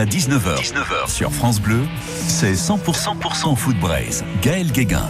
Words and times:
À 0.00 0.04
19h, 0.04 0.54
19h 0.60 1.10
sur 1.10 1.32
France 1.32 1.60
Bleu, 1.60 1.80
c'est 2.06 2.52
100%, 2.52 3.18
100% 3.20 3.56
Foot 3.56 3.76
Braise. 3.80 4.24
Gaël 4.42 4.70
Guéguin. 4.70 5.08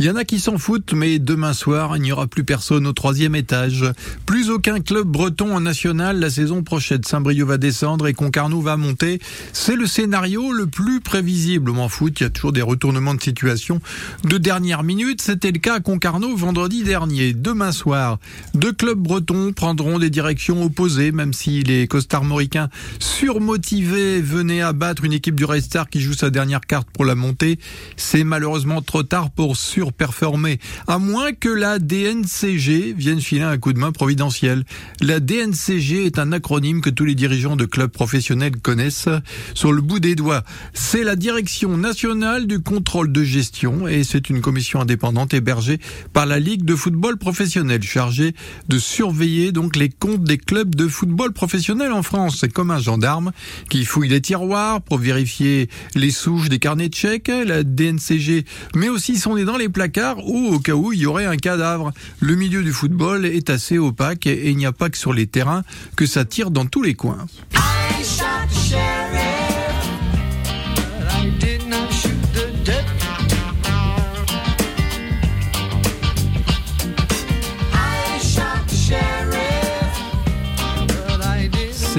Il 0.00 0.04
y 0.04 0.10
en 0.10 0.14
a 0.14 0.24
qui 0.24 0.38
s'en 0.38 0.58
foutent, 0.58 0.92
mais 0.92 1.18
demain 1.18 1.52
soir, 1.52 1.96
il 1.96 2.02
n'y 2.02 2.12
aura 2.12 2.28
plus 2.28 2.44
personne 2.44 2.86
au 2.86 2.92
troisième 2.92 3.34
étage. 3.34 3.84
Plus 4.26 4.48
aucun 4.48 4.78
club 4.78 5.08
breton 5.08 5.56
en 5.56 5.60
national 5.60 6.20
la 6.20 6.30
saison 6.30 6.62
prochaine. 6.62 7.02
Saint-Brieuc 7.02 7.46
va 7.46 7.58
descendre 7.58 8.06
et 8.06 8.14
Concarneau 8.14 8.60
va 8.60 8.76
monter. 8.76 9.18
C'est 9.52 9.74
le 9.74 9.88
scénario 9.88 10.52
le 10.52 10.68
plus 10.68 11.00
prévisible 11.00 11.70
en 11.70 11.88
foot. 11.88 12.20
Il 12.20 12.22
y 12.22 12.26
a 12.26 12.30
toujours 12.30 12.52
des 12.52 12.62
retournements 12.62 13.14
de 13.14 13.20
situation 13.20 13.80
de 14.22 14.38
dernière 14.38 14.84
minute. 14.84 15.20
C'était 15.20 15.50
le 15.50 15.58
cas 15.58 15.74
à 15.74 15.80
Concarneau 15.80 16.36
vendredi 16.36 16.84
dernier. 16.84 17.32
Demain 17.32 17.72
soir, 17.72 18.20
deux 18.54 18.72
clubs 18.72 19.00
bretons 19.00 19.52
prendront 19.52 19.98
des 19.98 20.10
directions 20.10 20.62
opposées, 20.62 21.10
même 21.10 21.32
si 21.32 21.64
les 21.64 21.88
costards 21.88 22.22
moricains 22.22 22.68
surmotivés 23.00 24.20
venaient 24.20 24.62
abattre 24.62 25.02
une 25.02 25.12
équipe 25.12 25.34
du 25.34 25.44
Star 25.60 25.90
qui 25.90 26.00
joue 26.00 26.12
sa 26.12 26.30
dernière 26.30 26.60
carte 26.60 26.88
pour 26.92 27.04
la 27.04 27.16
montée. 27.16 27.58
C'est 27.96 28.22
malheureusement 28.22 28.80
trop 28.80 29.02
tard 29.02 29.32
pour 29.32 29.56
sur 29.56 29.87
performer, 29.92 30.58
à 30.86 30.98
moins 30.98 31.32
que 31.32 31.48
la 31.48 31.78
DNCG 31.78 32.94
vienne 32.96 33.20
filer 33.20 33.42
un 33.42 33.58
coup 33.58 33.72
de 33.72 33.78
main 33.78 33.92
providentiel. 33.92 34.64
La 35.00 35.20
DNCG 35.20 36.06
est 36.06 36.18
un 36.18 36.32
acronyme 36.32 36.80
que 36.80 36.90
tous 36.90 37.04
les 37.04 37.14
dirigeants 37.14 37.56
de 37.56 37.64
clubs 37.64 37.90
professionnels 37.90 38.56
connaissent 38.56 39.08
sur 39.54 39.72
le 39.72 39.82
bout 39.82 40.00
des 40.00 40.14
doigts. 40.14 40.44
C'est 40.72 41.04
la 41.04 41.16
Direction 41.16 41.76
nationale 41.76 42.46
du 42.46 42.60
contrôle 42.60 43.12
de 43.12 43.22
gestion 43.22 43.88
et 43.88 44.04
c'est 44.04 44.30
une 44.30 44.40
commission 44.40 44.80
indépendante 44.80 45.34
hébergée 45.34 45.78
par 46.12 46.26
la 46.26 46.38
Ligue 46.38 46.64
de 46.64 46.74
football 46.74 47.18
professionnel 47.18 47.82
chargée 47.82 48.34
de 48.68 48.78
surveiller 48.78 49.52
donc 49.52 49.76
les 49.76 49.88
comptes 49.88 50.24
des 50.24 50.38
clubs 50.38 50.74
de 50.74 50.88
football 50.88 51.32
professionnel 51.32 51.92
en 51.92 52.02
France. 52.02 52.38
C'est 52.40 52.52
comme 52.52 52.70
un 52.70 52.80
gendarme 52.80 53.32
qui 53.68 53.84
fouille 53.84 54.08
les 54.08 54.20
tiroirs 54.20 54.80
pour 54.82 54.98
vérifier 54.98 55.68
les 55.94 56.10
souches 56.10 56.48
des 56.48 56.58
carnets 56.58 56.88
de 56.88 56.94
chèques. 56.94 57.30
La 57.46 57.62
DNCG 57.62 58.44
met 58.74 58.88
aussi 58.88 59.16
son 59.16 59.36
nez 59.36 59.44
dans 59.44 59.56
les 59.56 59.68
placard 59.78 60.26
ou 60.26 60.54
au 60.54 60.58
cas 60.58 60.72
où 60.72 60.92
il 60.92 60.98
y 60.98 61.06
aurait 61.06 61.26
un 61.26 61.36
cadavre. 61.36 61.92
Le 62.18 62.34
milieu 62.34 62.64
du 62.64 62.72
football 62.72 63.24
est 63.24 63.48
assez 63.48 63.78
opaque 63.78 64.26
et 64.26 64.50
il 64.50 64.56
n'y 64.56 64.66
a 64.66 64.72
pas 64.72 64.90
que 64.90 64.98
sur 64.98 65.12
les 65.12 65.28
terrains 65.28 65.62
que 65.94 66.04
ça 66.04 66.24
tire 66.24 66.50
dans 66.50 66.66
tous 66.66 66.82
les 66.82 66.94
coins. 66.94 67.26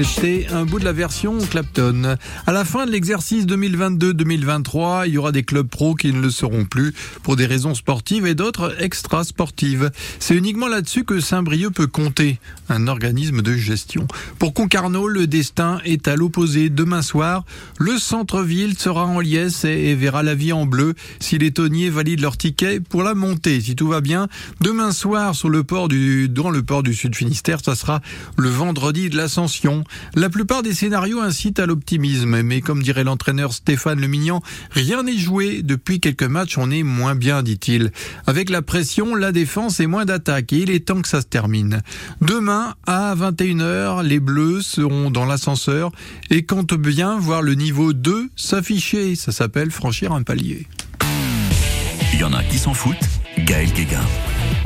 C'était 0.02 0.46
un 0.50 0.64
bout 0.64 0.78
de 0.78 0.84
la 0.84 0.92
version 0.92 1.36
Clapton. 1.38 2.16
À 2.46 2.52
la 2.52 2.64
fin 2.64 2.86
de 2.86 2.90
l'exercice 2.90 3.44
2022-2023, 3.44 5.06
il 5.06 5.14
y 5.14 5.18
aura 5.18 5.30
des 5.30 5.42
clubs 5.42 5.66
pros 5.66 5.94
qui 5.94 6.12
ne 6.12 6.20
le 6.20 6.30
seront 6.30 6.64
plus 6.64 6.94
pour 7.22 7.36
des 7.36 7.44
raisons 7.44 7.74
sportives 7.74 8.26
et 8.26 8.34
d'autres 8.34 8.74
extra-sportives. 8.78 9.90
C'est 10.18 10.34
uniquement 10.34 10.68
là-dessus 10.68 11.04
que 11.04 11.20
Saint-Brieuc 11.20 11.72
peut 11.72 11.86
compter, 11.86 12.38
un 12.68 12.88
organisme 12.88 13.42
de 13.42 13.54
gestion. 13.56 14.06
Pour 14.38 14.54
Concarneau, 14.54 15.06
le 15.06 15.26
destin 15.26 15.80
est 15.84 16.08
à 16.08 16.16
l'opposé. 16.16 16.70
Demain 16.70 17.02
soir, 17.02 17.44
le 17.78 17.98
centre-ville 17.98 18.78
sera 18.78 19.04
en 19.04 19.20
liesse 19.20 19.64
et 19.64 19.94
verra 19.94 20.22
la 20.22 20.34
vie 20.34 20.52
en 20.52 20.66
bleu 20.66 20.94
si 21.18 21.36
les 21.36 21.50
tonniers 21.50 21.90
valident 21.90 22.22
leur 22.22 22.36
ticket 22.36 22.80
pour 22.80 23.02
la 23.02 23.14
montée. 23.14 23.60
Si 23.60 23.76
tout 23.76 23.88
va 23.88 24.00
bien, 24.00 24.28
demain 24.60 24.92
soir, 24.92 25.34
sur 25.34 25.50
le 25.50 25.62
port 25.62 25.88
du, 25.88 26.28
dans 26.28 26.50
le 26.50 26.62
port 26.62 26.82
du 26.82 26.94
Sud 26.94 27.14
Finistère, 27.14 27.58
ça 27.62 27.74
sera 27.74 28.00
le 28.36 28.48
vendredi 28.48 29.10
de 29.10 29.16
l'ascension. 29.16 29.84
La 30.14 30.28
plupart 30.28 30.62
des 30.62 30.74
scénarios 30.74 31.20
incitent 31.20 31.58
à 31.58 31.66
l'optimisme, 31.66 32.42
mais 32.42 32.60
comme 32.60 32.82
dirait 32.82 33.04
l'entraîneur 33.04 33.52
Stéphane 33.52 34.00
Lemignan, 34.00 34.42
rien 34.70 35.02
n'est 35.02 35.18
joué. 35.18 35.62
Depuis 35.62 36.00
quelques 36.00 36.22
matchs, 36.22 36.58
on 36.58 36.70
est 36.70 36.82
moins 36.82 37.14
bien, 37.14 37.42
dit-il. 37.42 37.92
Avec 38.26 38.50
la 38.50 38.62
pression, 38.62 39.14
la 39.14 39.32
défense 39.32 39.80
et 39.80 39.86
moins 39.86 40.04
d'attaque, 40.04 40.52
et 40.52 40.58
il 40.58 40.70
est 40.70 40.86
temps 40.86 41.02
que 41.02 41.08
ça 41.08 41.20
se 41.20 41.26
termine. 41.26 41.82
Demain, 42.20 42.74
à 42.86 43.14
21h, 43.14 44.02
les 44.02 44.20
Bleus 44.20 44.62
seront 44.62 45.10
dans 45.10 45.24
l'ascenseur 45.24 45.92
et 46.30 46.44
comptent 46.44 46.74
bien 46.74 47.18
voir 47.18 47.42
le 47.42 47.54
niveau 47.54 47.92
2 47.92 48.30
s'afficher. 48.36 49.14
Ça 49.14 49.32
s'appelle 49.32 49.70
franchir 49.70 50.12
un 50.12 50.22
palier. 50.22 50.66
Il 52.12 52.20
y 52.20 52.24
en 52.24 52.32
a 52.32 52.42
qui 52.42 52.58
s'en 52.58 52.74
foutent. 52.74 52.96
Gaël 53.38 53.72
Guéguin. 53.72 54.00